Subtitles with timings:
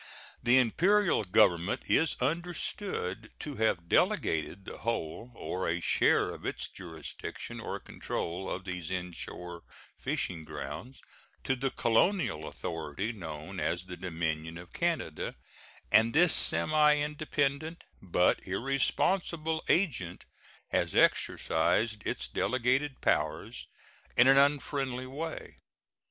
[0.41, 6.67] The Imperial Government is understood to have delegated the whole or a share of its
[6.69, 9.61] jurisdiction or control of these inshore
[9.99, 11.03] fishing grounds
[11.43, 15.35] to the colonial authority known as the Dominion of Canada,
[15.91, 20.25] and this semi independent but irresponsible agent
[20.71, 23.67] has exercised its delegated powers
[24.17, 25.59] in an unfriendly way.